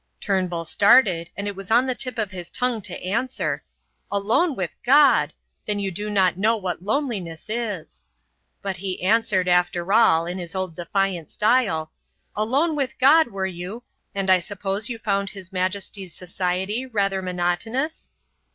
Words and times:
Turnbull 0.19 0.65
started, 0.65 1.29
and 1.37 1.47
it 1.47 1.55
was 1.55 1.69
on 1.69 1.85
the 1.85 1.93
tip 1.93 2.17
of 2.17 2.31
his 2.31 2.49
tongue 2.49 2.81
to 2.81 3.03
answer: 3.05 3.63
"Alone 4.11 4.55
with 4.55 4.75
God! 4.83 5.31
Then 5.67 5.77
you 5.77 5.91
do 5.91 6.09
not 6.09 6.39
know 6.39 6.57
what 6.57 6.81
loneliness 6.81 7.45
is." 7.51 8.07
But 8.63 8.77
he 8.77 9.03
answered, 9.03 9.47
after 9.47 9.93
all, 9.93 10.25
in 10.25 10.39
his 10.39 10.55
old 10.55 10.75
defiant 10.75 11.29
style: 11.29 11.91
"Alone 12.35 12.75
with 12.75 12.97
God, 12.97 13.27
were 13.27 13.45
you? 13.45 13.83
And 14.15 14.31
I 14.31 14.39
suppose 14.39 14.89
you 14.89 14.97
found 14.97 15.29
his 15.29 15.53
Majesty's 15.53 16.15
society 16.15 16.87
rather 16.87 17.21
monotonous?" 17.21 18.09